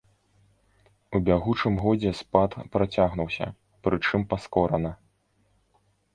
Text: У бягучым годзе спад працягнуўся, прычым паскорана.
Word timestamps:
У 1.19 1.19
бягучым 1.27 1.73
годзе 1.83 2.13
спад 2.21 2.51
працягнуўся, 2.77 3.47
прычым 3.85 4.21
паскорана. 4.35 4.91